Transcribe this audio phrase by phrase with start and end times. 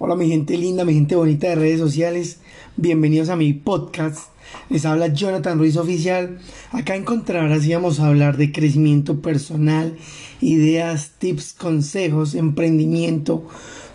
[0.00, 2.38] Hola mi gente linda, mi gente bonita de redes sociales,
[2.76, 4.28] bienvenidos a mi podcast.
[4.70, 6.38] Les habla Jonathan Ruiz Oficial.
[6.70, 9.98] Acá encontrarás y vamos a hablar de crecimiento personal,
[10.40, 13.48] ideas, tips, consejos, emprendimiento,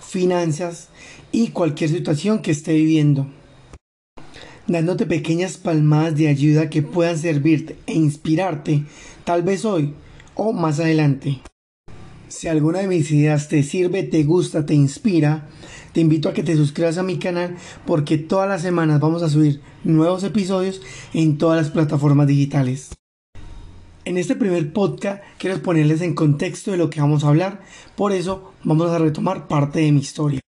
[0.05, 0.89] finanzas
[1.31, 3.27] y cualquier situación que esté viviendo.
[4.67, 8.83] Dándote pequeñas palmadas de ayuda que puedan servirte e inspirarte,
[9.23, 9.93] tal vez hoy
[10.35, 11.39] o más adelante.
[12.27, 15.47] Si alguna de mis ideas te sirve, te gusta, te inspira,
[15.93, 19.29] te invito a que te suscribas a mi canal porque todas las semanas vamos a
[19.29, 20.81] subir nuevos episodios
[21.13, 22.89] en todas las plataformas digitales.
[24.05, 27.61] En este primer podcast quiero ponerles en contexto de lo que vamos a hablar,
[27.95, 30.41] por eso vamos a retomar parte de mi historia.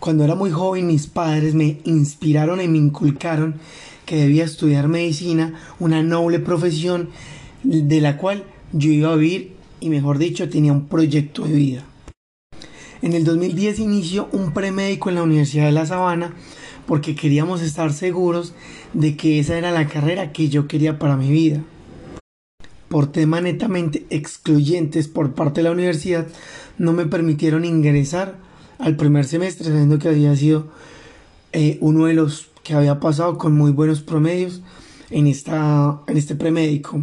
[0.00, 3.56] Cuando era muy joven mis padres me inspiraron y me inculcaron
[4.06, 7.10] que debía estudiar medicina, una noble profesión
[7.62, 11.87] de la cual yo iba a vivir y mejor dicho tenía un proyecto de vida.
[13.00, 16.34] En el 2010 inició un premédico en la Universidad de La Sabana
[16.86, 18.54] porque queríamos estar seguros
[18.94, 21.62] de que esa era la carrera que yo quería para mi vida.
[22.88, 26.26] Por temas netamente excluyentes por parte de la universidad,
[26.78, 28.36] no me permitieron ingresar
[28.78, 30.68] al primer semestre, sabiendo que había sido
[31.52, 34.62] eh, uno de los que había pasado con muy buenos promedios
[35.10, 37.02] en, esta, en este premédico.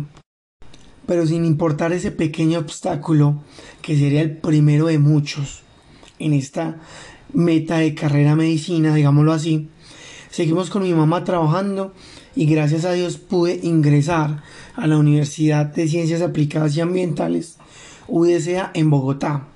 [1.06, 3.44] Pero sin importar ese pequeño obstáculo,
[3.84, 5.65] que sería el primero de muchos,
[6.20, 6.78] en esta
[7.34, 9.70] meta de carrera medicina, digámoslo así.
[10.30, 11.94] Seguimos con mi mamá trabajando
[12.36, 14.44] y gracias a Dios pude ingresar
[14.76, 17.58] a la Universidad de Ciencias Aplicadas y Ambientales,
[18.08, 19.48] UDCA, en Bogotá.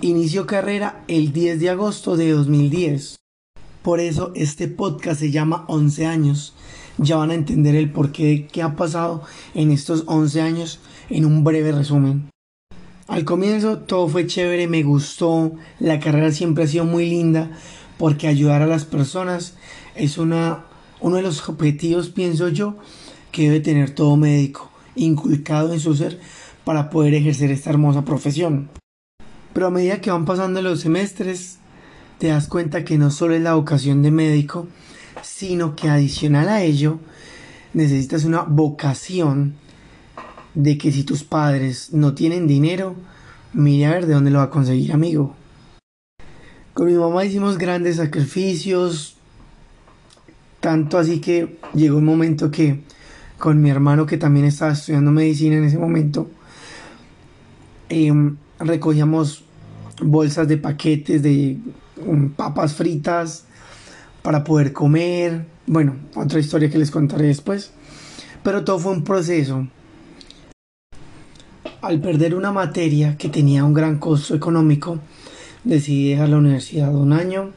[0.00, 3.16] Inicio carrera el 10 de agosto de 2010.
[3.82, 6.54] Por eso este podcast se llama 11 años.
[6.98, 9.22] Ya van a entender el porqué de qué ha pasado
[9.54, 12.30] en estos 11 años en un breve resumen.
[13.08, 17.50] Al comienzo todo fue chévere, me gustó, la carrera siempre ha sido muy linda
[17.96, 19.54] porque ayudar a las personas
[19.94, 20.66] es una,
[21.00, 22.76] uno de los objetivos, pienso yo,
[23.32, 26.20] que debe tener todo médico, inculcado en su ser
[26.64, 28.68] para poder ejercer esta hermosa profesión.
[29.54, 31.60] Pero a medida que van pasando los semestres,
[32.18, 34.68] te das cuenta que no solo es la vocación de médico,
[35.22, 36.98] sino que adicional a ello,
[37.72, 39.54] necesitas una vocación
[40.58, 42.96] de que si tus padres no tienen dinero,
[43.52, 45.36] mire a ver de dónde lo va a conseguir, amigo.
[46.74, 49.16] Con mi mamá hicimos grandes sacrificios,
[50.58, 52.82] tanto así que llegó un momento que
[53.38, 56.28] con mi hermano que también estaba estudiando medicina en ese momento,
[57.88, 59.44] em, recogíamos
[60.02, 61.56] bolsas de paquetes de
[62.04, 63.44] um, papas fritas
[64.22, 65.46] para poder comer.
[65.68, 67.70] Bueno, otra historia que les contaré después.
[68.42, 69.68] Pero todo fue un proceso
[71.88, 74.98] al perder una materia que tenía un gran costo económico,
[75.64, 77.52] decidí dejar la universidad un año,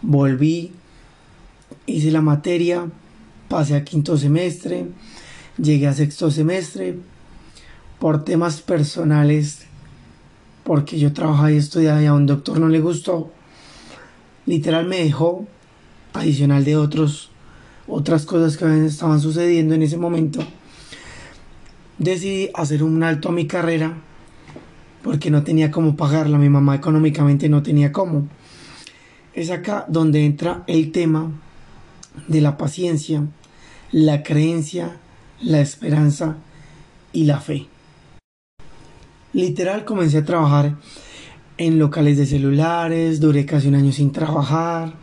[0.00, 0.72] volví,
[1.84, 2.86] hice la materia,
[3.48, 4.86] pasé a quinto semestre,
[5.58, 6.96] llegué a sexto semestre,
[7.98, 9.66] por temas personales,
[10.64, 13.30] porque yo trabajaba y estudiaba y a un doctor no le gustó,
[14.46, 15.46] literal me dejó,
[16.14, 17.28] adicional de otros,
[17.86, 20.40] otras cosas que estaban sucediendo en ese momento
[21.98, 23.94] decidí hacer un alto a mi carrera
[25.02, 28.26] porque no tenía cómo pagarla, mi mamá económicamente no tenía cómo.
[29.34, 31.30] Es acá donde entra el tema
[32.26, 33.22] de la paciencia,
[33.92, 34.96] la creencia,
[35.40, 36.38] la esperanza
[37.12, 37.68] y la fe.
[39.32, 40.74] Literal comencé a trabajar
[41.58, 44.94] en locales de celulares, duré casi un año sin trabajar,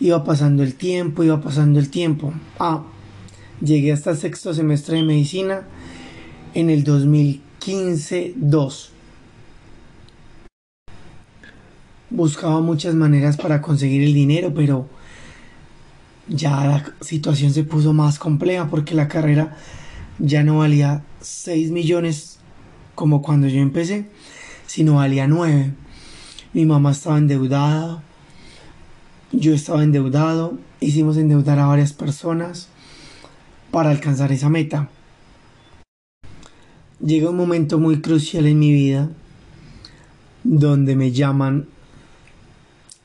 [0.00, 2.32] iba pasando el tiempo, iba pasando el tiempo.
[2.58, 2.82] Ah,
[3.60, 5.62] llegué hasta el sexto semestre de medicina
[6.54, 8.88] en el 2015-2.
[12.10, 14.88] Buscaba muchas maneras para conseguir el dinero, pero
[16.28, 19.56] ya la situación se puso más compleja porque la carrera
[20.20, 22.38] ya no valía 6 millones
[22.94, 24.06] como cuando yo empecé,
[24.66, 25.74] sino valía 9.
[26.52, 28.00] Mi mamá estaba endeudada,
[29.32, 32.68] yo estaba endeudado, hicimos endeudar a varias personas
[33.72, 34.88] para alcanzar esa meta
[37.00, 39.10] llega un momento muy crucial en mi vida
[40.42, 41.66] donde me llaman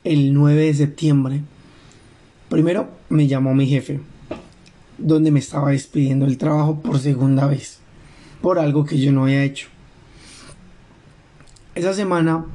[0.03, 1.41] el 9 de septiembre.
[2.50, 4.01] Primero me llamó mi jefe,
[4.97, 7.80] donde me estaba despidiendo del trabajo por segunda vez,
[8.41, 9.68] por algo que yo no había hecho.
[11.75, 12.45] Esa semana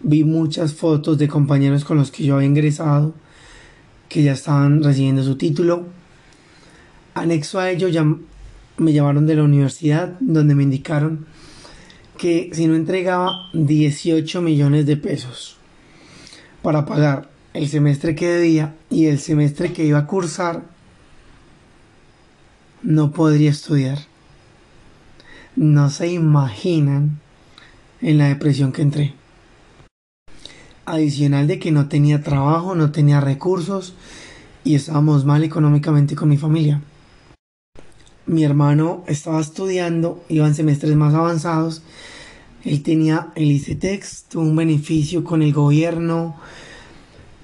[0.00, 3.14] vi muchas fotos de compañeros con los que yo había ingresado,
[4.08, 5.86] que ya estaban recibiendo su título.
[7.14, 7.88] Anexo a ello
[8.78, 11.26] me llamaron de la universidad donde me indicaron
[12.16, 15.56] que si no entregaba 18 millones de pesos
[16.62, 20.64] para pagar el semestre que debía y el semestre que iba a cursar,
[22.82, 23.98] no podría estudiar.
[25.56, 27.20] No se imaginan
[28.00, 29.14] en la depresión que entré.
[30.86, 33.94] Adicional de que no tenía trabajo, no tenía recursos
[34.64, 36.80] y estábamos mal económicamente con mi familia.
[38.28, 41.80] Mi hermano estaba estudiando, iba en semestres más avanzados.
[42.62, 46.36] Él tenía el ICETEX, tuvo un beneficio con el gobierno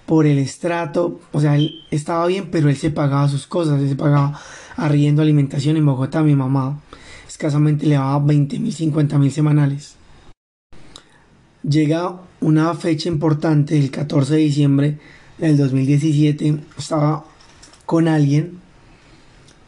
[0.05, 1.21] por el estrato.
[1.33, 3.81] O sea, él estaba bien, pero él se pagaba sus cosas.
[3.81, 4.39] Él se pagaba
[4.77, 6.23] arriendo alimentación en Bogotá.
[6.23, 6.83] Mi mamá
[7.27, 9.97] escasamente le daba 20 mil, 50 mil semanales.
[11.63, 14.99] Llega una fecha importante, el 14 de diciembre
[15.39, 16.59] del 2017.
[16.77, 17.25] Estaba
[17.87, 18.64] con alguien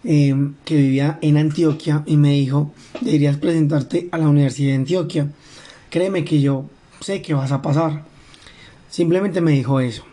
[0.08, 2.70] Em, que vivía en Antioquia y me dijo,
[3.00, 5.32] deberías presentarte a la Universidad de Antioquia.
[5.90, 6.66] Créeme que yo
[7.00, 8.04] sé que vas a pasar.
[8.88, 10.04] Simplemente me dijo eso.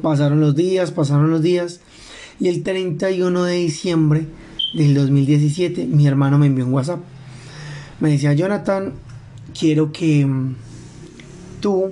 [0.00, 1.80] Pasaron los días, pasaron los días
[2.38, 4.28] y el 31 de diciembre
[4.74, 7.00] del 2017 mi hermano me envió un WhatsApp.
[7.98, 8.92] Me decía, Jonathan,
[9.58, 10.54] quiero que em,
[11.58, 11.90] tú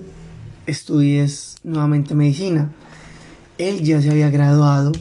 [0.67, 2.71] estudies nuevamente medicina.
[3.59, 4.93] Él ya se había graduado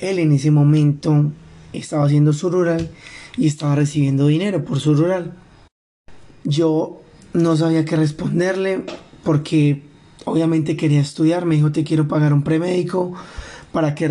[0.00, 1.30] él en ese momento
[1.72, 2.90] estaba haciendo su rural
[3.36, 5.34] y estaba recibiendo dinero por su rural.
[6.44, 7.00] Yo
[7.32, 8.82] no sabía qué responderle
[9.22, 9.82] porque
[10.24, 11.44] obviamente quería estudiar.
[11.44, 13.14] Me dijo, te quiero pagar un premédico
[13.72, 14.06] para que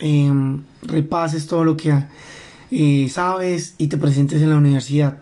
[0.00, 1.94] em, repases todo lo que
[2.70, 5.18] eh, sabes y te presentes en la universidad.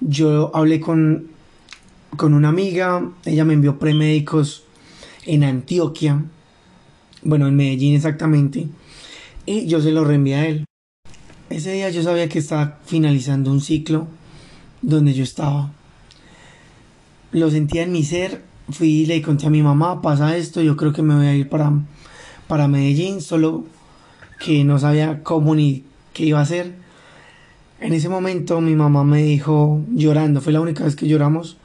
[0.00, 1.28] Yo hablé con,
[2.16, 4.64] con una amiga, ella me envió premédicos
[5.26, 6.22] en Antioquia,
[7.22, 8.68] bueno, en Medellín exactamente
[9.46, 10.64] y yo se lo reenvié a él.
[11.50, 14.08] Ese día yo sabía que estaba finalizando un ciclo
[14.82, 15.72] donde yo estaba.
[17.32, 20.76] Lo sentía en mi ser, fui y le conté a mi mamá, pasa esto, yo
[20.76, 21.72] creo que me voy a ir para,
[22.48, 23.64] para Medellín, solo
[24.40, 26.74] que no sabía cómo ni qué iba a hacer.
[27.80, 31.58] En ese momento mi mamá me dijo llorando, fue la única vez que lloramos.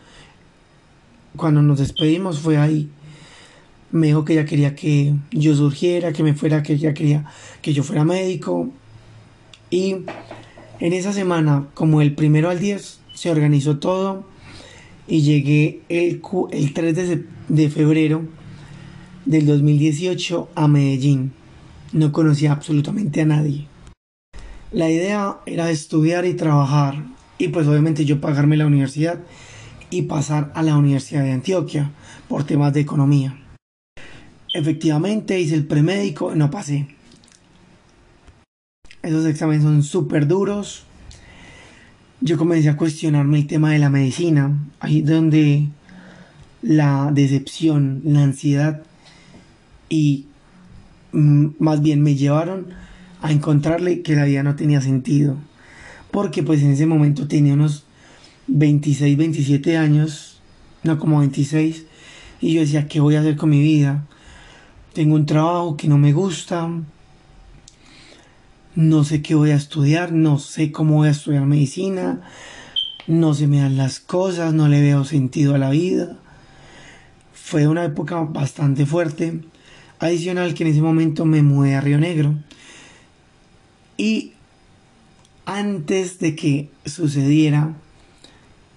[1.35, 2.89] Cuando nos despedimos fue ahí
[3.91, 7.25] me dijo que ella quería que yo surgiera, que me fuera, que ella quería
[7.61, 8.69] que yo fuera médico.
[9.69, 9.97] Y
[10.79, 14.25] en esa semana, como el primero al 10, se organizó todo
[15.07, 16.21] y llegué el,
[16.51, 18.23] el 3 de, de febrero
[19.25, 21.33] del 2018 a Medellín.
[21.91, 23.67] No conocía absolutamente a nadie.
[24.71, 27.03] La idea era estudiar y trabajar
[27.39, 29.19] y pues obviamente yo pagarme la universidad
[29.89, 31.91] y pasar a la Universidad de Antioquia
[32.27, 33.35] por temas de economía.
[34.53, 36.87] Efectivamente hice el premédico, no pasé.
[39.03, 40.83] Esos exámenes son súper duros.
[42.21, 45.67] Yo comencé a cuestionarme el tema de la medicina, ahí donde
[46.61, 48.83] la decepción, la ansiedad
[49.87, 50.25] y
[51.13, 52.67] mm, más bien me llevaron
[53.21, 55.37] a encontrarle que la vida no tenía sentido.
[56.11, 57.85] Porque pues en ese momento tenía unos
[58.47, 60.41] 26, 27 años,
[60.83, 61.85] no como 26,
[62.41, 64.07] y yo decía, ¿qué voy a hacer con mi vida?
[64.93, 66.69] Tengo un trabajo que no me gusta.
[68.75, 72.21] No sé qué voy a estudiar, no sé cómo voy a estudiar medicina.
[73.05, 76.17] No se me dan las cosas, no le veo sentido a la vida.
[77.33, 79.41] Fue una época bastante fuerte.
[79.99, 82.35] Adicional que en ese momento me mudé a Río Negro.
[83.97, 84.33] Y
[85.45, 87.73] antes de que sucediera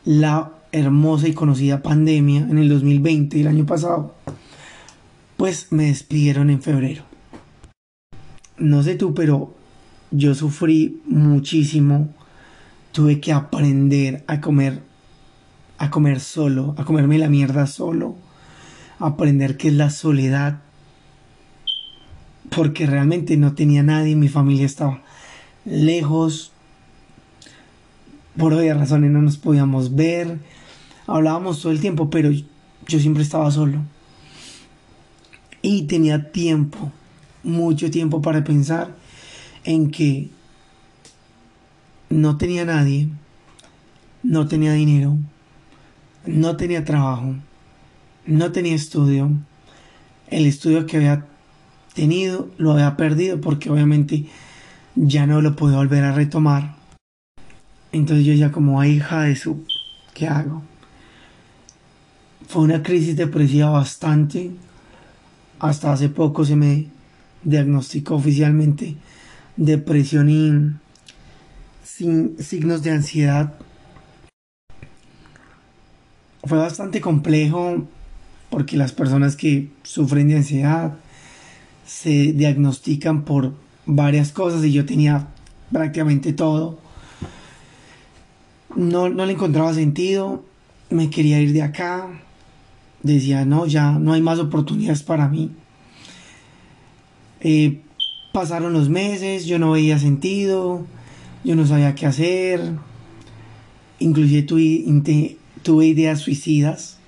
[0.05, 4.15] la hermosa y conocida pandemia en el 2020, el año pasado,
[5.43, 7.03] pues me despidieron en febrero.
[8.59, 9.53] No sé tú, pero
[10.13, 12.15] yo sufrí muchísimo.
[12.93, 14.83] Tuve que aprender a comer,
[15.79, 18.15] a comer solo, a comerme la mierda solo,
[19.01, 20.61] aprender qué es la soledad,
[22.55, 25.03] porque realmente no tenía nadie, mi familia estaba
[25.65, 26.53] lejos,
[28.39, 30.39] por obvias razones no nos podíamos ver,
[31.09, 33.81] hablábamos todo el tiempo, pero yo siempre estaba solo.
[35.63, 36.91] Y tenía tiempo,
[37.45, 38.95] mucho tiempo para pensar
[39.65, 40.29] en que
[42.11, 43.09] no tenía nadie,
[44.23, 45.17] no tenía dinero,
[46.27, 47.37] no tenía trabajo,
[48.27, 49.31] no tenía estudio.
[50.29, 51.27] El estudio que había
[51.95, 54.27] tenido lo había perdido porque obviamente
[54.95, 56.77] ya no lo podía volver a retomar.
[57.93, 59.65] Entonces yo ya como hija de su,
[60.15, 60.63] ¿qué hago?
[62.49, 64.51] Fue una crisis depresiva bastante
[65.63, 66.89] hasta hace poco se me
[67.45, 68.97] diagnosticó oficialmente
[69.57, 70.73] depresión y
[71.85, 73.55] sin signos de ansiedad.
[76.43, 77.87] Fue bastante complejo
[78.51, 80.95] porque las personas que sufren de ansiedad
[81.87, 83.55] se diagnostican por
[83.87, 85.29] varias cosas y yo tenía
[85.71, 86.81] prácticamente todo.
[88.75, 90.45] No, no le encontraba sentido,
[90.91, 92.09] me quería ir de acá,
[93.03, 95.51] decía, no, ya no hay más oportunidades para mí.
[97.41, 97.81] Eh,
[98.33, 100.87] pasaron los meses, yo no veía sentido,
[101.45, 102.73] yo no sabía qué hacer,
[103.99, 106.99] inclusive tuve, tuve ideas suicidas,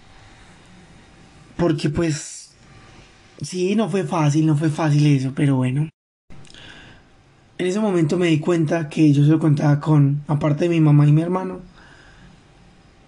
[1.57, 2.53] porque pues
[3.41, 5.89] sí, no fue fácil, no fue fácil eso, pero bueno.
[7.57, 11.07] En ese momento me di cuenta que yo solo contaba con, aparte de mi mamá
[11.07, 11.61] y mi hermano,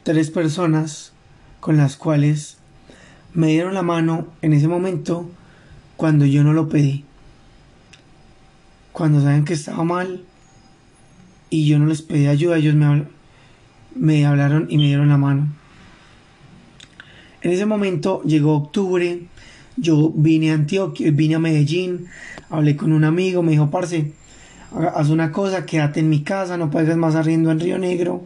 [0.04, 1.12] tres personas
[1.58, 2.58] con las cuales
[3.36, 5.30] me dieron la mano en ese momento
[5.96, 7.04] cuando yo no lo pedí.
[8.92, 10.24] Cuando saben que estaba mal
[11.50, 13.04] y yo no les pedí ayuda, ellos me,
[13.94, 15.48] me hablaron y me dieron la mano.
[17.42, 19.24] En ese momento llegó octubre,
[19.76, 22.06] yo vine a Antioquia, vine a Medellín,
[22.48, 24.12] hablé con un amigo, me dijo, parce,
[24.94, 28.22] haz una cosa, quédate en mi casa, no pagues más arriendo en Río Negro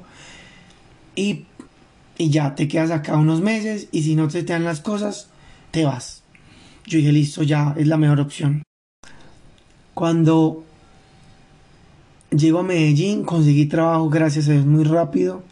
[1.17, 1.47] y,
[2.21, 5.31] y ya te quedas acá unos meses y si no te dan las cosas,
[5.71, 6.23] te vas.
[6.85, 8.63] Yo dije, listo, ya es la mejor opción.
[9.95, 10.63] Cuando
[12.31, 15.43] llego a Medellín, conseguí trabajo, gracias a Dios, muy rápido,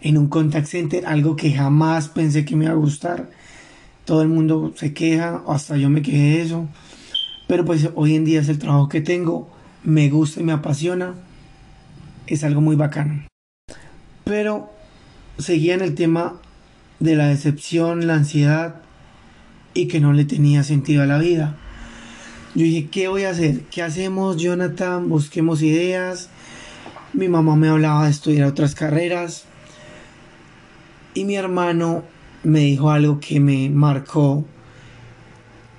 [0.00, 3.28] en un contact center, algo que jamás pensé que me iba a gustar.
[4.06, 6.66] Todo el mundo se queja, hasta yo me quejé de eso.
[7.46, 9.50] Pero pues hoy en día es el trabajo que tengo
[9.84, 11.14] me gusta y me apasiona,
[12.26, 13.26] es algo muy bacano.
[14.24, 14.79] Pero
[15.38, 16.34] seguía en el tema
[16.98, 18.82] de la decepción, la ansiedad
[19.74, 21.56] y que no le tenía sentido a la vida.
[22.54, 23.62] Yo dije, ¿qué voy a hacer?
[23.70, 25.08] ¿Qué hacemos, Jonathan?
[25.08, 26.28] Busquemos ideas.
[27.12, 29.44] Mi mamá me hablaba de estudiar otras carreras.
[31.14, 32.02] Y mi hermano
[32.42, 34.44] me dijo algo que me marcó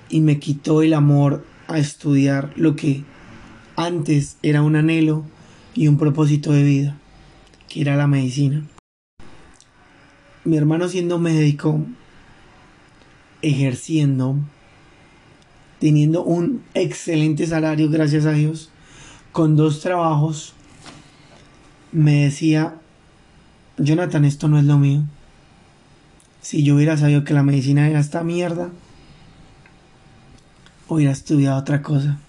[0.09, 3.03] y me quitó el amor a estudiar lo que
[3.75, 5.25] antes era un anhelo
[5.73, 6.97] y un propósito de vida,
[7.69, 8.65] que era la medicina.
[10.43, 11.85] Mi hermano siendo médico,
[13.41, 14.37] ejerciendo,
[15.79, 18.71] teniendo un excelente salario, gracias a Dios,
[19.31, 20.53] con dos trabajos,
[21.91, 22.75] me decía,
[23.77, 25.03] Jonathan, esto no es lo mío.
[26.41, 28.69] Si yo hubiera sabido que la medicina era esta mierda,
[30.87, 32.19] hubiera estudiado otra cosa.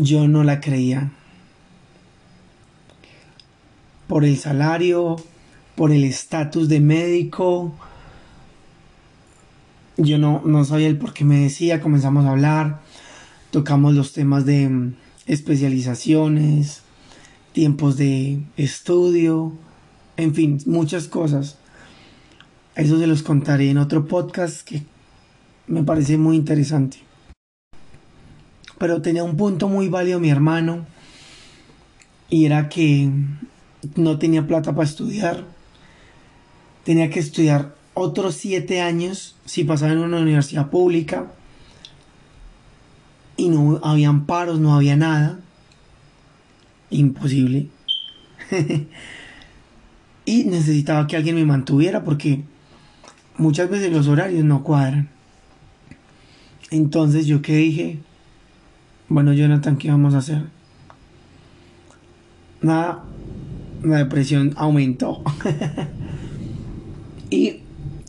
[0.00, 1.10] yo no la creía.
[4.08, 5.16] Por el salario,
[5.76, 7.72] por el estatus de médico.
[9.96, 12.80] Yo no, no sabía el por qué me decía, comenzamos a hablar,
[13.50, 14.94] tocamos los temas de mm,
[15.26, 16.82] especializaciones,
[17.52, 19.52] tiempos de estudio,
[20.16, 21.58] en fin, muchas cosas.
[22.74, 24.82] Eso se los contaré en otro podcast que
[25.68, 26.98] me parece muy interesante.
[28.78, 30.86] Pero tenía un punto muy válido mi hermano.
[32.30, 33.10] Y era que
[33.96, 35.44] no tenía plata para estudiar.
[36.84, 41.26] Tenía que estudiar otros siete años si pasaba en una universidad pública.
[43.36, 45.38] Y no habían paros, no había nada.
[46.90, 47.68] Imposible.
[50.24, 52.42] y necesitaba que alguien me mantuviera porque
[53.36, 55.08] muchas veces los horarios no cuadran.
[56.70, 57.98] Entonces yo que dije,
[59.08, 60.42] bueno, Jonathan, ¿qué vamos a hacer?
[62.60, 63.04] Nada,
[63.82, 65.22] la depresión aumentó.
[67.30, 67.60] y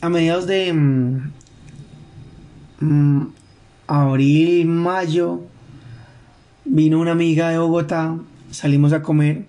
[0.01, 1.31] a mediados de mm,
[2.79, 3.27] mm,
[3.88, 5.41] abril, mayo,
[6.65, 8.17] vino una amiga de Bogotá,
[8.51, 9.45] salimos a comer,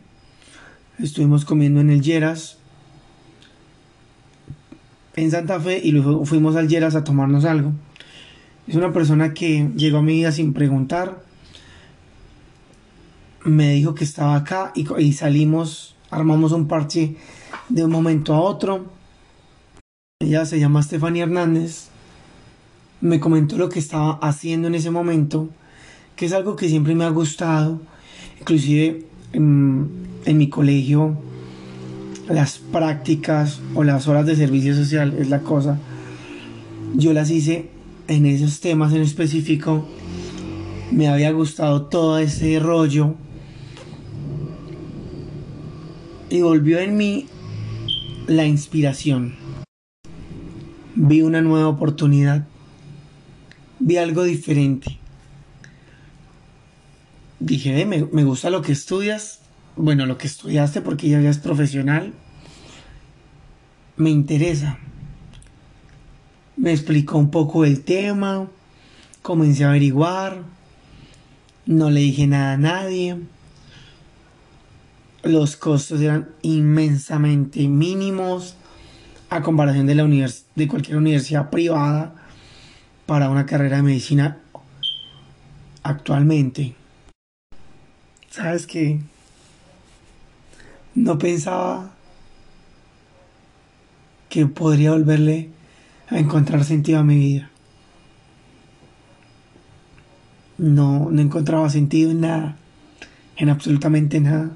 [0.99, 2.59] estuvimos comiendo en el Lleras,
[5.17, 7.73] en Santa Fe, y luego fuimos al Lleras a tomarnos algo.
[8.67, 11.25] Es una persona que llegó a mi vida sin preguntar,
[13.45, 17.17] me dijo que estaba acá y, salimos, armamos un parche
[17.69, 18.87] de un momento a otro.
[20.21, 21.88] Ella se llama Stephanie Hernández.
[23.00, 25.49] Me comentó lo que estaba haciendo en ese momento,
[26.17, 27.81] que es algo que siempre me ha gustado.
[28.40, 29.88] Inclusive en,
[30.25, 31.17] en mi colegio,
[32.29, 35.79] las prácticas o las horas de servicio social es la cosa.
[36.95, 37.71] Yo las hice
[38.09, 39.87] en esos temas en específico.
[40.90, 43.14] Me había gustado todo ese rollo
[46.31, 47.27] y volvió en mí
[48.27, 49.35] la inspiración.
[50.95, 52.47] Vi una nueva oportunidad.
[53.81, 54.99] Vi algo diferente.
[57.41, 59.41] Dije, me, me gusta lo que estudias.
[59.77, 62.13] Bueno, lo que estudiaste porque ya es profesional.
[63.97, 64.79] me interesa.
[66.57, 68.49] Me explicó un poco el tema,
[69.23, 70.43] comencé a averiguar,
[71.65, 73.17] no le dije nada a nadie.
[75.23, 78.57] Los costos eran inmensamente mínimos
[79.29, 80.05] a comparación de, la
[80.55, 82.15] de cualquier universidad privada
[83.07, 84.39] para una carrera de medicina
[85.83, 86.75] actualmente.
[88.31, 89.00] ¿Sabes qué?
[90.95, 91.91] No pensaba
[94.29, 95.50] que podría volverle
[96.09, 97.50] a encontrar sentido a mi vida.
[100.59, 102.57] No, no encontraba sentido en nada,
[103.37, 104.50] en absolutamente nada,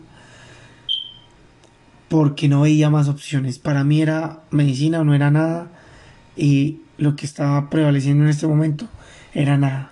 [2.14, 3.59] porque no veía más opciones.
[3.59, 5.66] Para mí era medicina o no era nada,
[6.37, 8.87] y lo que estaba prevaleciendo en este momento
[9.33, 9.90] era nada.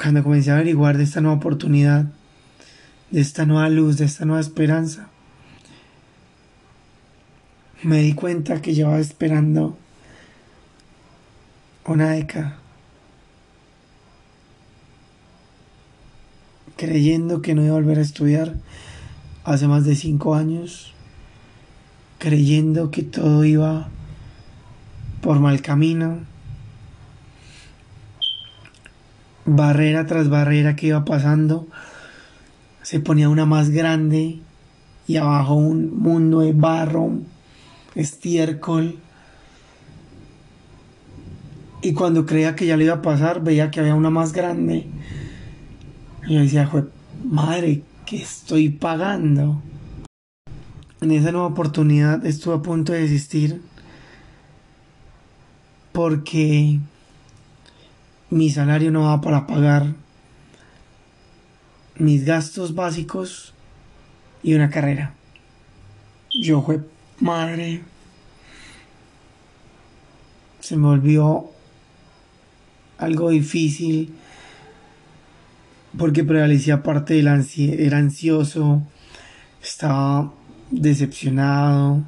[0.00, 2.04] Cuando comencé a averiguar de esta nueva oportunidad,
[3.10, 5.08] de esta nueva luz, de esta nueva esperanza,
[7.82, 9.76] me di cuenta que llevaba esperando
[11.86, 12.56] una década,
[16.76, 18.54] creyendo que no iba a volver a estudiar
[19.48, 20.92] hace más de cinco años,
[22.18, 23.88] creyendo que todo iba
[25.22, 26.18] por mal camino,
[29.46, 31.66] barrera tras barrera que iba pasando,
[32.82, 34.38] se ponía una más grande
[35.06, 37.12] y abajo un mundo de barro,
[37.94, 38.98] estiércol.
[41.80, 44.86] Y cuando creía que ya le iba a pasar, veía que había una más grande.
[46.26, 46.70] Y yo decía,
[47.24, 49.60] madre, ¿qué estoy pagando?
[51.02, 53.60] En esa nueva oportunidad estuve a punto de desistir
[55.92, 56.78] porque
[58.30, 59.94] mi salario no va para pagar
[61.96, 63.52] mis gastos básicos
[64.42, 65.12] y una carrera.
[66.40, 66.80] Yo fue
[67.20, 67.82] madre.
[70.60, 71.50] Se me volvió
[72.96, 74.14] algo difícil
[75.96, 78.82] porque prevalecía parte del ansi era ansioso,
[79.62, 80.32] estaba
[80.70, 82.02] decepcionado,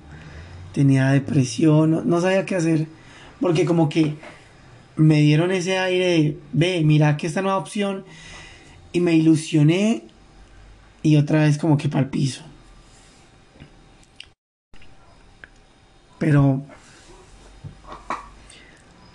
[0.73, 2.87] tenía depresión, no, sabía qué hacer
[3.41, 4.17] porque como que
[4.97, 8.05] me dieron ese aire de, ve, mira que esta nueva opción
[8.93, 10.05] y me ilusioné
[11.03, 12.43] y otra vez como que para el piso.
[16.19, 16.63] Pero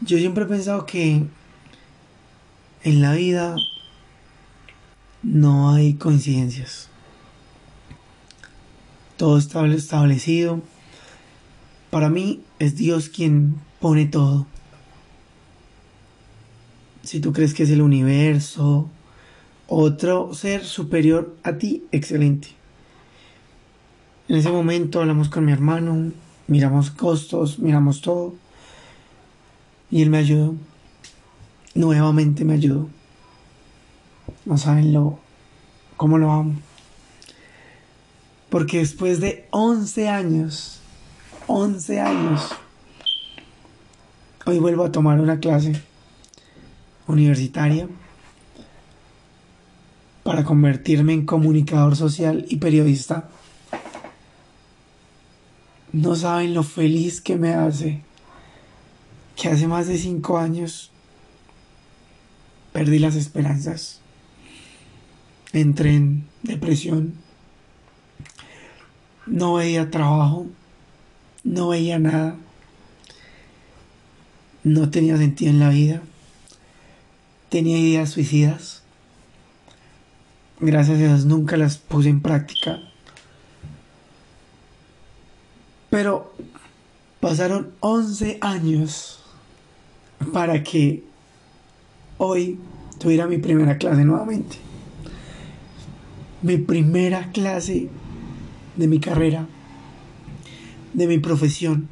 [0.02, 1.24] yo siempre he pensado que
[2.84, 3.56] en la vida
[5.26, 6.90] no hay coincidencias.
[9.18, 10.62] Todo está establecido.
[11.90, 14.46] Para mí es Dios quien pone todo.
[17.04, 18.90] Si tú crees que es el universo,
[19.68, 22.50] otro ser superior a ti, excelente.
[24.28, 26.12] En ese momento hablamos con mi hermano,
[26.48, 28.36] miramos costos, miramos todo.
[29.90, 30.56] Y él me ayudó.
[31.74, 32.90] Nuevamente me ayudó.
[34.46, 35.20] No saben lo
[35.98, 36.54] cómo lo amo.
[38.50, 40.80] Porque después de 11 años,
[41.48, 42.50] 11 años,
[44.46, 45.82] hoy vuelvo a tomar una clase
[47.08, 47.88] universitaria
[50.24, 53.30] para convertirme en comunicador social y periodista
[55.96, 58.02] no saben lo feliz que me hace
[59.36, 60.92] que hace más de cinco años
[62.74, 64.02] perdí las esperanzas.
[65.56, 67.14] Entré en depresión.
[69.26, 70.48] No veía trabajo.
[71.46, 72.36] No veía nada.
[74.66, 76.02] No tenía sentido en la vida.
[77.48, 78.84] Tenía ideas suicidas.
[80.60, 82.80] Gracias a Dios nunca las puse en práctica.
[85.90, 86.36] Pero
[87.22, 89.22] pasaron 11 años
[90.34, 91.06] para que
[92.18, 92.60] hoy
[93.00, 94.65] tuviera mi primera clase nuevamente.
[96.46, 97.90] Mi primera clase
[98.76, 99.48] de mi carrera,
[100.94, 101.90] de mi profesión,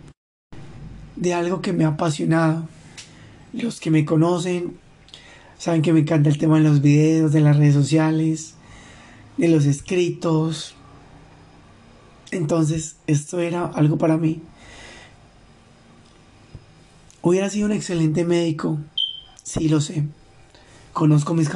[1.16, 2.68] de algo que me ha apasionado.
[3.52, 4.78] Los que me conocen
[5.58, 8.54] saben que me encanta el tema de los videos, de las redes sociales,
[9.38, 10.76] de los escritos,
[12.34, 14.42] entonces, esto era algo para mí.
[17.22, 18.80] Hubiera sido un excelente médico,
[19.44, 20.04] sí lo sé.
[20.94, 21.50] Conozco mis,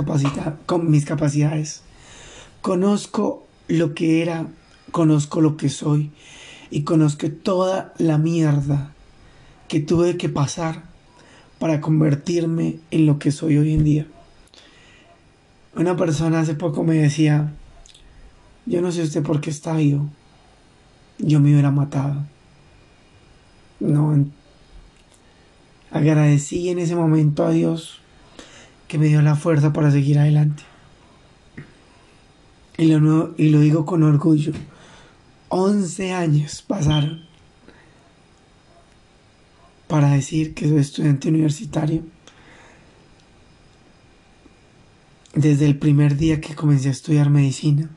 [0.66, 1.84] con mis capacidades.
[2.68, 4.46] Conozco lo que era,
[4.92, 6.12] conozco lo que soy
[6.70, 8.92] y conozco toda la mierda
[9.70, 10.84] que tuve que pasar
[11.60, 14.08] para convertirme en lo que soy hoy en día.
[15.78, 17.54] Una persona hace poco me decía,
[18.66, 20.10] yo no sé usted por qué está vivo,
[21.20, 22.26] yo me hubiera matado.
[23.80, 24.26] no
[25.90, 28.02] agradecí en ese momento a Dios
[28.90, 30.64] que me dio la fuerza para seguir adelante.
[32.78, 34.54] Y lo, y lo digo con orgullo.
[35.50, 37.26] 11 años pasaron
[39.88, 42.04] para decir que soy estudiante universitario.
[45.34, 47.90] Desde el primer día que comencé a estudiar medicina.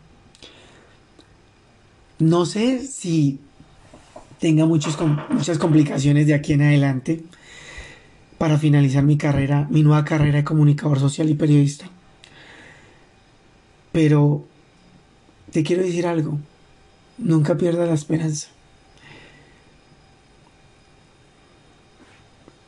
[2.18, 3.40] No sé si
[4.38, 4.96] tenga muchas
[5.58, 7.22] complicaciones de aquí en adelante
[8.38, 11.86] para finalizar mi carrera, mi nueva carrera de comunicador social y periodista.
[13.92, 14.46] Pero
[15.52, 16.38] te quiero decir algo,
[17.18, 18.48] nunca pierdas la esperanza.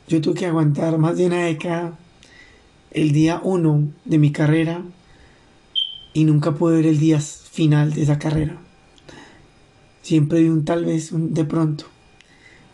[0.07, 1.97] Yo tuve que aguantar más de una década
[2.91, 4.83] el día uno de mi carrera
[6.13, 8.57] y nunca pude ver el día final de esa carrera.
[10.01, 11.85] Siempre vi un tal vez, un de pronto.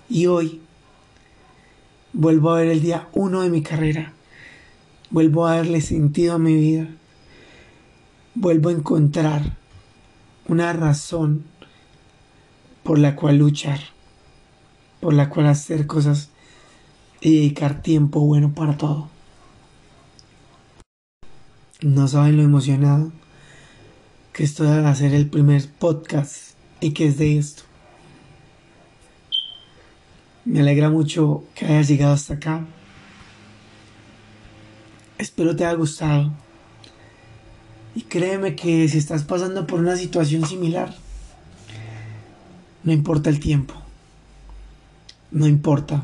[0.10, 0.60] Y hoy
[2.12, 4.14] vuelvo a ver el día uno de mi carrera.
[5.12, 6.88] Vuelvo a darle sentido a mi vida.
[8.34, 9.59] Vuelvo a encontrar
[10.50, 11.46] una razón
[12.82, 13.80] por la cual luchar,
[15.00, 16.32] por la cual hacer cosas
[17.22, 19.10] y dedicar tiempo bueno para todo.
[21.82, 23.12] No saben lo emocionado
[24.34, 27.64] que estoy al hacer el primer podcast y que es de esto.
[30.46, 32.66] Me alegra mucho que hayas llegado hasta acá.
[35.20, 36.34] Espero te haya gustado.
[37.96, 40.96] Y créeme que si estás pasando por una situación similar,
[42.84, 43.74] no importa el tiempo.
[45.32, 46.04] No importa.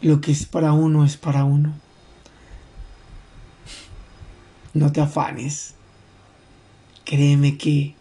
[0.00, 1.72] Lo que es para uno es para uno.
[4.72, 5.74] No te afanes.
[7.04, 7.94] Créeme que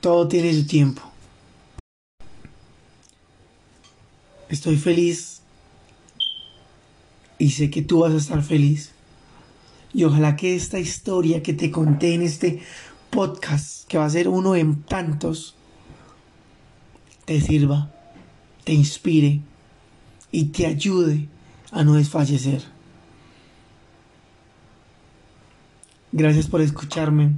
[0.00, 1.02] todo tiene su tiempo.
[4.48, 5.42] Estoy feliz
[7.38, 8.93] y sé que tú vas a estar feliz.
[9.94, 12.60] Y ojalá que esta historia que te conté en este
[13.10, 15.54] podcast, que va a ser uno en tantos,
[17.24, 17.92] te sirva,
[18.64, 19.40] te inspire
[20.32, 21.28] y te ayude
[21.70, 22.62] a no desfallecer.
[26.10, 27.32] Gracias por escucharme.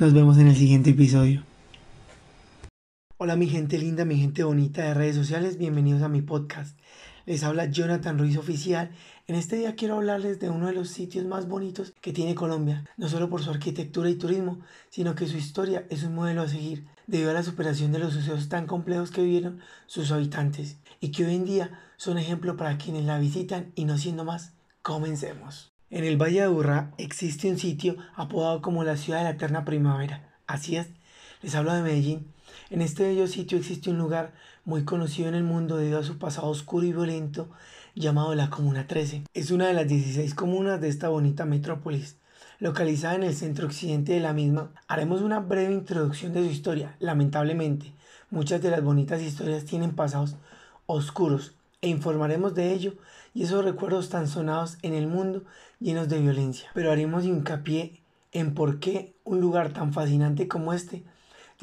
[0.00, 1.44] Nos vemos en el siguiente episodio.
[3.16, 6.76] Hola mi gente linda, mi gente bonita de redes sociales, bienvenidos a mi podcast.
[7.26, 8.90] Les habla Jonathan Ruiz Oficial.
[9.26, 12.84] En este día quiero hablarles de uno de los sitios más bonitos que tiene Colombia,
[12.98, 14.60] no solo por su arquitectura y turismo,
[14.90, 18.12] sino que su historia es un modelo a seguir, debido a la superación de los
[18.12, 22.76] sucesos tan complejos que vivieron sus habitantes, y que hoy en día son ejemplo para
[22.76, 25.72] quienes la visitan y no siendo más, comencemos.
[25.88, 29.64] En el Valle de Urra existe un sitio apodado como la ciudad de la eterna
[29.64, 30.28] primavera.
[30.46, 30.88] Así es,
[31.40, 32.34] les hablo de Medellín,
[32.70, 34.32] en este bello sitio existe un lugar
[34.64, 37.48] muy conocido en el mundo debido a su pasado oscuro y violento
[37.94, 39.24] llamado la Comuna 13.
[39.34, 42.16] Es una de las 16 comunas de esta bonita metrópolis.
[42.58, 46.96] Localizada en el centro occidente de la misma, haremos una breve introducción de su historia.
[46.98, 47.92] Lamentablemente,
[48.30, 50.36] muchas de las bonitas historias tienen pasados
[50.86, 52.94] oscuros e informaremos de ello
[53.34, 55.44] y esos recuerdos tan sonados en el mundo
[55.78, 56.70] llenos de violencia.
[56.74, 58.00] Pero haremos hincapié
[58.32, 61.04] en por qué un lugar tan fascinante como este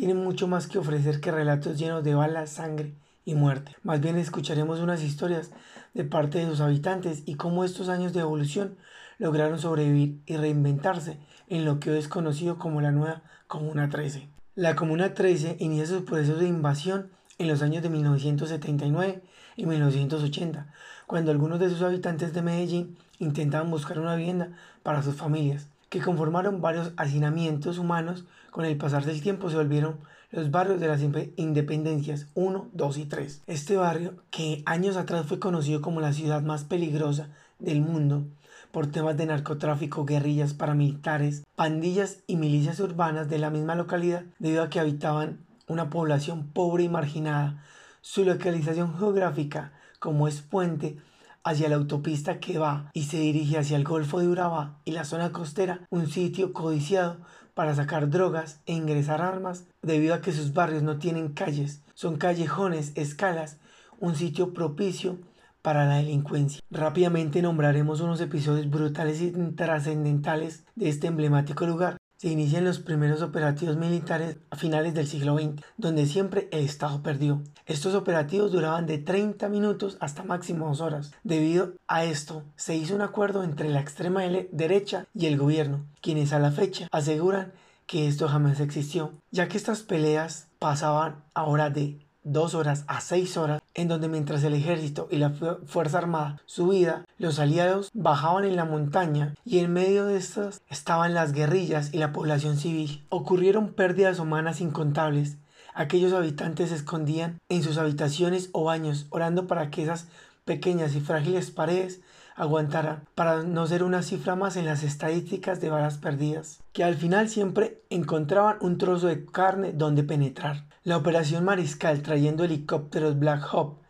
[0.02, 3.76] tiene mucho más que ofrecer que relatos llenos de balas, sangre y muerte.
[3.84, 5.52] Más bien escucharemos unas historias
[5.94, 8.78] de parte de sus habitantes y cómo estos años de evolución
[9.20, 14.28] lograron sobrevivir y reinventarse en lo que hoy es conocido como la nueva Comuna 13.
[14.56, 19.22] La Comuna 13 inicia su proceso de invasión en los años de 1979
[19.56, 20.74] y 1980,
[21.06, 24.50] cuando algunos de sus habitantes de Medellín intentaban buscar una vivienda
[24.82, 30.00] para sus familias que conformaron varios hacinamientos humanos, con el pasar del tiempo se volvieron
[30.32, 31.02] los barrios de las
[31.36, 33.42] independencias 1, 2 y 3.
[33.46, 37.28] Este barrio, que años atrás fue conocido como la ciudad más peligrosa
[37.60, 38.24] del mundo,
[38.72, 44.64] por temas de narcotráfico, guerrillas paramilitares, pandillas y milicias urbanas de la misma localidad, debido
[44.64, 47.66] a que habitaban una población pobre y marginada.
[48.00, 51.00] Su localización geográfica, como es puente,
[51.44, 55.06] hacia la autopista que va y se dirige hacia el Golfo de Urabá y la
[55.06, 57.18] zona costera, un sitio codiciado
[57.54, 62.18] para sacar drogas e ingresar armas debido a que sus barrios no tienen calles, son
[62.18, 63.58] callejones, escalas,
[64.00, 65.20] un sitio propicio
[65.62, 66.62] para la delincuencia.
[66.72, 73.24] Rápidamente nombraremos unos episodios brutales y trascendentales de este emblemático lugar, se inician los primeros
[73.24, 77.42] operativos militares a finales del siglo XX, donde siempre el Estado perdió.
[77.66, 81.14] Estos operativos duraban de 30 minutos hasta máximo dos horas.
[81.24, 86.32] Debido a esto, se hizo un acuerdo entre la extrema derecha y el gobierno, quienes
[86.32, 87.54] a la fecha aseguran
[87.88, 93.36] que esto jamás existió, ya que estas peleas pasaban ahora de dos horas a seis
[93.36, 95.32] horas, en donde mientras el ejército y la
[95.66, 101.14] Fuerza Armada subida, los aliados bajaban en la montaña y en medio de estas estaban
[101.14, 103.06] las guerrillas y la población civil.
[103.10, 105.38] Ocurrieron pérdidas humanas incontables.
[105.74, 110.08] Aquellos habitantes se escondían en sus habitaciones o baños, orando para que esas
[110.44, 112.02] pequeñas y frágiles paredes
[112.36, 116.96] aguantaran, para no ser una cifra más en las estadísticas de balas perdidas, que al
[116.96, 120.66] final siempre encontraban un trozo de carne donde penetrar.
[120.84, 123.82] La operación Mariscal trayendo helicópteros Black Hawk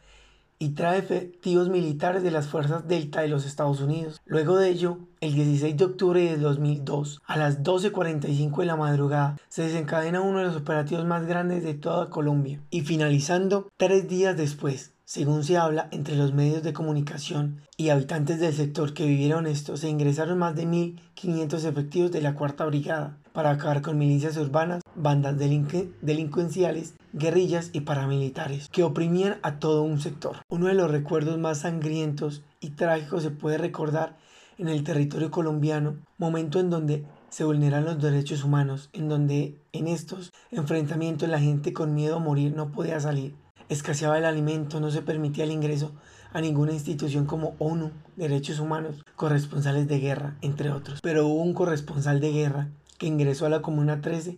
[0.62, 4.22] y trae efectivos militares de las fuerzas Delta de los Estados Unidos.
[4.26, 9.38] Luego de ello, el 16 de octubre de 2002, a las 12.45 de la madrugada,
[9.50, 12.62] se desencadena uno de los operativos más grandes de toda Colombia.
[12.70, 18.40] Y finalizando, tres días después, según se habla entre los medios de comunicación y habitantes
[18.40, 23.18] del sector que vivieron esto, se ingresaron más de 1.500 efectivos de la Cuarta Brigada
[23.34, 30.00] para acabar con milicias urbanas, bandas delincuenciales, guerrillas y paramilitares que oprimían a todo un
[30.00, 30.38] sector.
[30.48, 34.16] Uno de los recuerdos más sangrientos y trágicos se puede recordar
[34.58, 39.90] en el territorio colombiano, momento en donde se vulneran los derechos humanos, en donde en
[39.90, 43.41] estos enfrentamientos la gente con miedo a morir no podía salir
[43.72, 45.94] escaseaba el alimento, no se permitía el ingreso
[46.34, 51.00] a ninguna institución como ONU, Derechos Humanos, corresponsales de guerra, entre otros.
[51.02, 54.38] Pero hubo un corresponsal de guerra que ingresó a la Comuna 13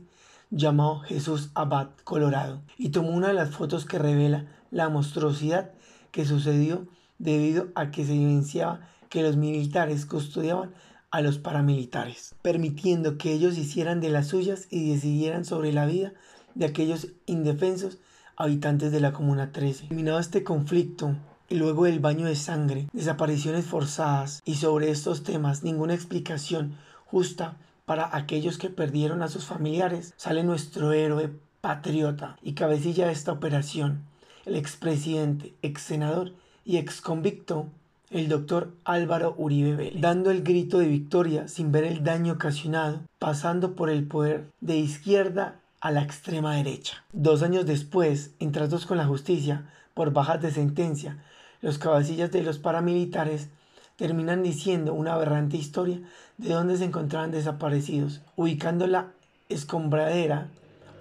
[0.52, 5.72] llamado Jesús Abad Colorado y tomó una de las fotos que revela la monstruosidad
[6.12, 10.74] que sucedió debido a que se evidenciaba que los militares custodiaban
[11.10, 16.14] a los paramilitares, permitiendo que ellos hicieran de las suyas y decidieran sobre la vida
[16.54, 17.98] de aquellos indefensos
[18.36, 19.88] habitantes de la Comuna 13.
[19.88, 21.16] Terminado este conflicto,
[21.50, 27.58] y luego el baño de sangre, desapariciones forzadas y sobre estos temas ninguna explicación justa
[27.86, 33.32] para aquellos que perdieron a sus familiares, sale nuestro héroe patriota y cabecilla de esta
[33.32, 34.02] operación,
[34.46, 36.34] el expresidente, ex senador
[36.66, 37.68] y ex convicto,
[38.10, 43.02] el doctor Álvaro Uribe Vélez, dando el grito de victoria sin ver el daño ocasionado,
[43.20, 47.04] pasando por el poder de izquierda a la extrema derecha.
[47.12, 51.22] Dos años después, en tratos con la justicia por bajas de sentencia,
[51.62, 53.50] los cabecillas de los paramilitares
[53.98, 56.00] terminan diciendo una aberrante historia
[56.38, 59.12] de dónde se encontraban desaparecidos, ubicando la
[59.50, 60.48] escombradera,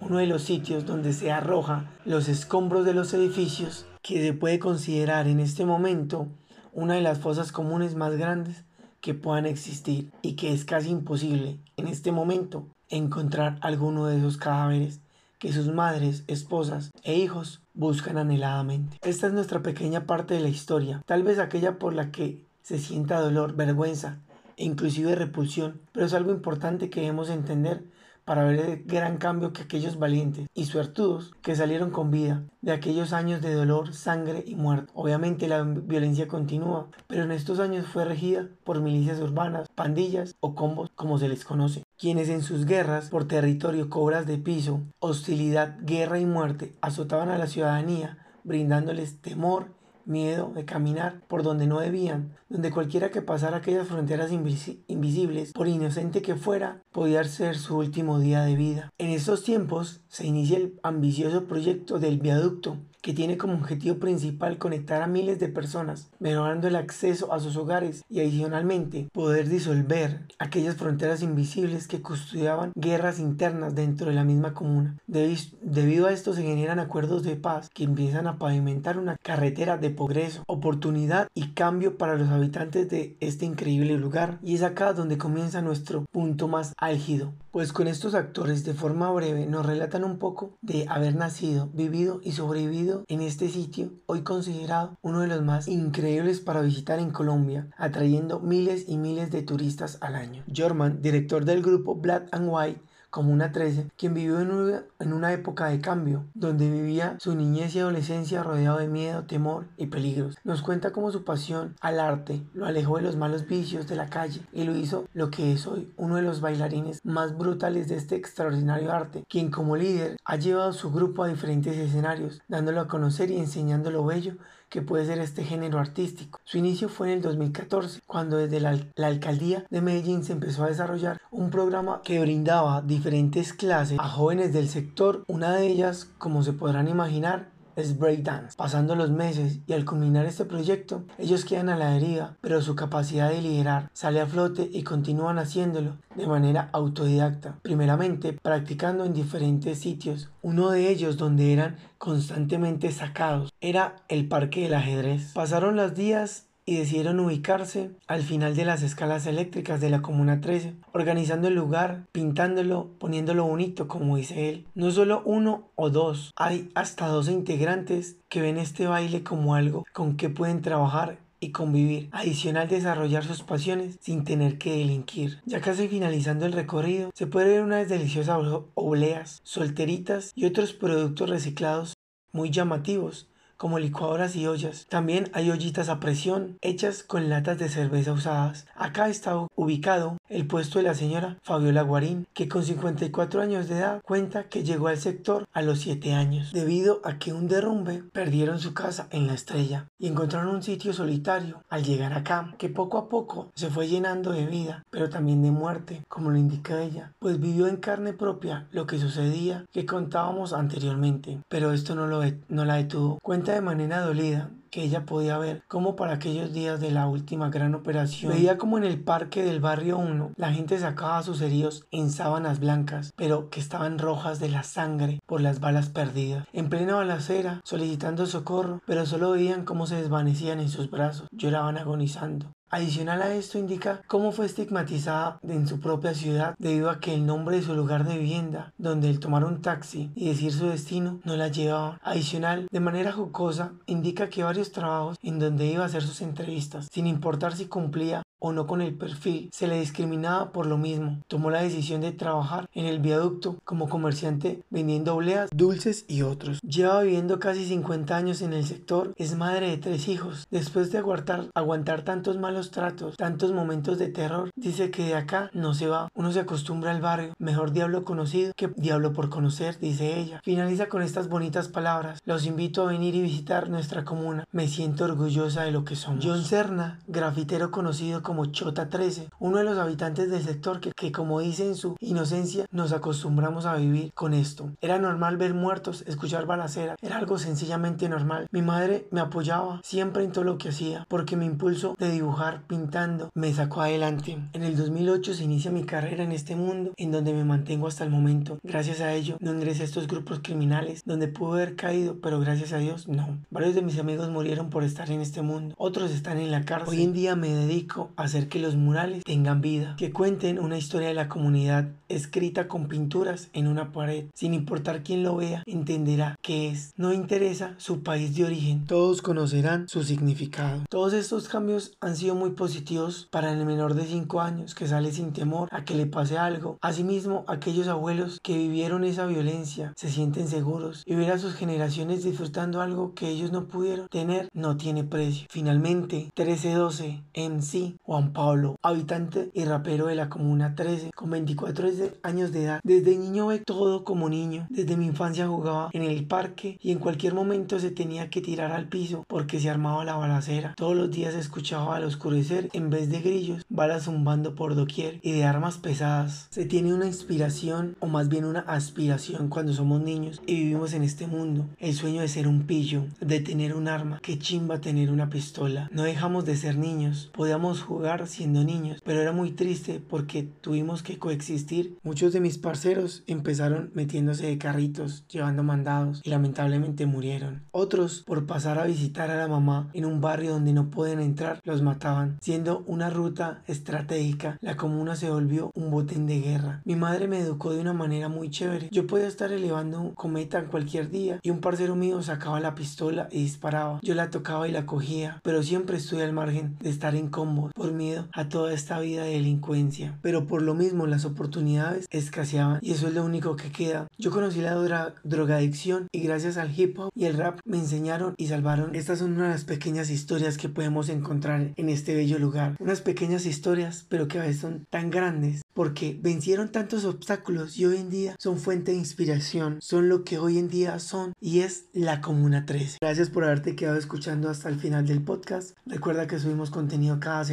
[0.00, 4.58] uno de los sitios donde se arroja los escombros de los edificios, que se puede
[4.58, 6.26] considerar en este momento
[6.72, 8.64] una de las fosas comunes más grandes
[9.02, 14.38] que puedan existir y que es casi imposible en este momento encontrar alguno de esos
[14.38, 15.00] cadáveres
[15.38, 18.96] que sus madres, esposas e hijos buscan anheladamente.
[19.02, 22.78] Esta es nuestra pequeña parte de la historia, tal vez aquella por la que se
[22.78, 24.18] sienta dolor, vergüenza
[24.56, 27.82] e inclusive repulsión, pero es algo importante que debemos entender
[28.24, 32.72] para ver el gran cambio que aquellos valientes y suertudos que salieron con vida de
[32.72, 34.92] aquellos años de dolor, sangre y muerte.
[34.94, 40.54] Obviamente la violencia continúa, pero en estos años fue regida por milicias urbanas, pandillas o
[40.54, 45.76] combos como se les conoce, quienes en sus guerras por territorio, cobras de piso, hostilidad,
[45.82, 51.80] guerra y muerte azotaban a la ciudadanía, brindándoles temor miedo de caminar por donde no
[51.80, 57.76] debían, donde cualquiera que pasara aquellas fronteras invisibles, por inocente que fuera, podía ser su
[57.76, 58.90] último día de vida.
[58.98, 64.58] En estos tiempos se inicia el ambicioso proyecto del viaducto, que tiene como objetivo principal
[64.58, 70.22] conectar a miles de personas, mejorando el acceso a sus hogares y adicionalmente poder disolver
[70.38, 74.96] aquellas fronteras invisibles que custodiaban guerras internas dentro de la misma comuna.
[75.06, 79.90] Debido a esto se generan acuerdos de paz que empiezan a pavimentar una carretera de
[79.90, 84.38] progreso, oportunidad y cambio para los habitantes de este increíble lugar.
[84.42, 89.10] Y es acá donde comienza nuestro punto más álgido, pues con estos actores de forma
[89.10, 94.22] breve nos relatan un poco de haber nacido, vivido y sobrevivido en este sitio, hoy
[94.22, 99.42] considerado uno de los más increíbles para visitar en Colombia, atrayendo miles y miles de
[99.42, 100.44] turistas al año.
[100.54, 102.80] Jorman, director del grupo Black and White,
[103.12, 107.80] como una 13, quien vivió en una, época de cambio, donde vivía su niñez y
[107.80, 110.38] adolescencia rodeado de miedo, temor y peligros.
[110.44, 114.08] Nos cuenta cómo su pasión al arte lo alejó de los malos vicios de la
[114.08, 117.96] calle y lo hizo lo que es hoy uno de los bailarines más brutales de
[117.96, 122.88] este extraordinario arte, quien como líder ha llevado su grupo a diferentes escenarios, dándolo a
[122.88, 124.36] conocer y enseñando lo bello
[124.72, 126.40] que puede ser este género artístico.
[126.44, 130.68] Su inicio fue en el 2014, cuando desde la, alcaldía de Medellín se empezó a
[130.68, 135.24] desarrollar un programa que brindaba diferentes clases a jóvenes del sector.
[135.28, 138.56] Una de ellas, como se podrán imaginar, es breakdance.
[138.56, 142.74] Pasando los meses y al culminar este proyecto, ellos quedan a la deriva, pero su
[142.74, 147.58] capacidad de liderar sale a flote y continúan haciéndolo de manera autodidacta.
[147.62, 150.30] Primeramente, practicando en diferentes sitios.
[150.42, 155.32] Uno de ellos donde eran constantemente sacados era el parque del ajedrez.
[155.34, 160.40] Pasaron los días y decidieron ubicarse al final de las escalas eléctricas de la Comuna
[160.40, 164.66] 13, organizando el lugar, pintándolo, poniéndolo bonito, como dice él.
[164.74, 169.84] No solo uno o dos, hay hasta 12 integrantes que ven este baile como algo
[169.92, 175.40] con que pueden trabajar y convivir, adicional desarrollar sus pasiones sin tener que delinquir.
[175.44, 178.38] Ya casi finalizando el recorrido, se puede ver unas deliciosas
[178.74, 181.94] obleas, solteritas y otros productos reciclados
[182.32, 183.28] muy llamativos
[183.62, 184.86] como licuadoras y ollas.
[184.88, 188.66] También hay ollitas a presión hechas con latas de cerveza usadas.
[188.74, 193.78] Acá está ubicado el puesto de la señora Fabiola Guarín, que con 54 años de
[193.78, 198.02] edad cuenta que llegó al sector a los 7 años, debido a que un derrumbe
[198.12, 202.68] perdieron su casa en la estrella y encontraron un sitio solitario al llegar acá, que
[202.68, 206.82] poco a poco se fue llenando de vida, pero también de muerte, como lo indica
[206.82, 212.08] ella, pues vivió en carne propia lo que sucedía que contábamos anteriormente, pero esto no,
[212.08, 213.20] lo no la detuvo.
[213.22, 217.50] Cuenta de manera dolida que ella podía ver como para aquellos días de la última
[217.50, 218.32] gran operación.
[218.32, 222.58] Veía como en el parque del barrio 1 la gente sacaba sus heridos en sábanas
[222.58, 226.46] blancas pero que estaban rojas de la sangre por las balas perdidas.
[226.54, 231.76] En plena balacera solicitando socorro pero solo veían cómo se desvanecían en sus brazos lloraban
[231.76, 237.12] agonizando Adicional a esto indica cómo fue estigmatizada en su propia ciudad debido a que
[237.12, 240.68] el nombre de su lugar de vivienda, donde el tomar un taxi y decir su
[240.68, 242.00] destino, no la llevaba.
[242.02, 246.88] Adicional, de manera jocosa, indica que varios trabajos en donde iba a hacer sus entrevistas,
[246.90, 251.20] sin importar si cumplía o no con el perfil, se le discriminaba por lo mismo.
[251.28, 256.58] Tomó la decisión de trabajar en el viaducto como comerciante vendiendo obleas, dulces y otros.
[256.60, 260.48] Lleva viviendo casi 50 años en el sector, es madre de tres hijos.
[260.50, 265.48] Después de aguantar, aguantar tantos malos tratos, tantos momentos de terror, dice que de acá
[265.52, 266.08] no se va.
[266.14, 270.40] Uno se acostumbra al barrio, mejor diablo conocido que diablo por conocer, dice ella.
[270.42, 272.20] Finaliza con estas bonitas palabras.
[272.24, 274.44] Los invito a venir y visitar nuestra comuna.
[274.50, 276.24] Me siento orgullosa de lo que somos.
[276.24, 280.92] John Serna, grafitero conocido como como Chota 13, uno de los habitantes del sector que,
[280.92, 284.70] que como dice en su inocencia nos acostumbramos a vivir con esto.
[284.80, 288.48] Era normal ver muertos, escuchar balaceras, era algo sencillamente normal.
[288.50, 292.62] Mi madre me apoyaba siempre en todo lo que hacía porque mi impulso de dibujar
[292.66, 294.38] pintando me sacó adelante.
[294.54, 298.04] En el 2008 se inicia mi carrera en este mundo en donde me mantengo hasta
[298.04, 298.58] el momento.
[298.62, 302.72] Gracias a ello no ingresé a estos grupos criminales donde pude haber caído, pero gracias
[302.72, 303.38] a Dios no.
[303.50, 305.74] Varios de mis amigos murieron por estar en este mundo.
[305.76, 306.88] Otros están en la cárcel.
[306.88, 311.08] Hoy en día me dedico hacer que los murales tengan vida, que cuenten una historia
[311.08, 314.26] de la comunidad escrita con pinturas en una pared.
[314.34, 316.92] Sin importar quién lo vea, entenderá qué es.
[316.96, 320.82] No interesa su país de origen, todos conocerán su significado.
[320.90, 325.12] Todos estos cambios han sido muy positivos para el menor de 5 años que sale
[325.12, 326.78] sin temor a que le pase algo.
[326.80, 332.24] Asimismo, aquellos abuelos que vivieron esa violencia se sienten seguros y ver a sus generaciones
[332.24, 335.46] disfrutando algo que ellos no pudieron tener no tiene precio.
[335.50, 341.88] Finalmente, 1312 MC Juan Pablo, habitante y rapero de la Comuna 13, con 24
[342.24, 342.80] años de edad.
[342.82, 344.66] Desde niño ve todo como niño.
[344.70, 348.72] Desde mi infancia jugaba en el parque y en cualquier momento se tenía que tirar
[348.72, 350.74] al piso porque se armaba la balacera.
[350.76, 355.30] Todos los días escuchaba al oscurecer, en vez de grillos, balas zumbando por doquier y
[355.30, 356.48] de armas pesadas.
[356.50, 361.04] Se tiene una inspiración o más bien una aspiración cuando somos niños y vivimos en
[361.04, 361.66] este mundo.
[361.78, 364.18] El sueño de ser un pillo, de tener un arma.
[364.22, 365.88] Qué chimba tener una pistola.
[365.92, 367.30] No dejamos de ser niños.
[367.32, 367.91] Podíamos jugar
[368.26, 371.62] siendo niños, pero era muy triste porque tuvimos que coexistir
[372.02, 377.62] Muchos de mis parceros empezaron metiéndose de carritos, llevando mandados y lamentablemente murieron.
[377.70, 381.60] Otros, por pasar a visitar a la mamá en un barrio donde no pueden entrar,
[381.64, 382.38] los mataban.
[382.40, 386.82] Siendo una ruta estratégica, la comuna se volvió un botín de guerra.
[386.84, 388.88] Mi madre me educó de una manera muy chévere.
[388.90, 392.74] Yo podía estar elevando un cometa en cualquier día y un parcero mío sacaba la
[392.74, 394.00] pistola y disparaba.
[394.02, 397.70] Yo la tocaba y la cogía, pero siempre estuve al margen de estar en combo
[397.82, 400.16] por miedo a toda esta vida de delincuencia.
[400.22, 404.06] Pero por lo mismo las oportunidades escaseaban y eso es lo único que queda.
[404.18, 408.46] Yo conocí la drogadicción y gracias al hip hop y el rap me enseñaron y
[408.46, 408.94] salvaron.
[408.94, 412.76] Estas son unas pequeñas historias que podemos encontrar en este bello lugar.
[412.78, 417.86] Unas pequeñas historias, pero que a veces son tan grandes porque vencieron tantos obstáculos y
[417.86, 421.60] hoy en día son fuente de inspiración, son lo que hoy en día son y
[421.60, 422.98] es la Comuna 13.
[423.00, 425.76] Gracias por haberte quedado escuchando hasta el final del podcast.
[425.86, 427.44] Recuerda que subimos contenido cada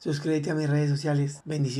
[0.00, 1.40] Suscríbete a mis redes sociales.
[1.44, 1.74] Bendiciones.